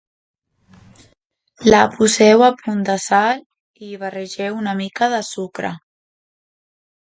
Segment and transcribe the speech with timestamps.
[1.73, 3.43] La poseu a punt de sal
[3.83, 5.75] i hi barregeu una mica de sucre